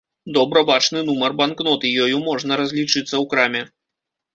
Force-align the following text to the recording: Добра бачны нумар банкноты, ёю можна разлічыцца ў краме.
Добра 0.37 0.63
бачны 0.69 1.03
нумар 1.11 1.37
банкноты, 1.43 1.93
ёю 2.07 2.25
можна 2.29 2.53
разлічыцца 2.65 3.07
ў 3.07 3.25
краме. 3.37 3.69